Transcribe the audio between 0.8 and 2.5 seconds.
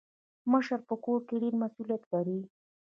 په کور کي ډير مسولیت لري.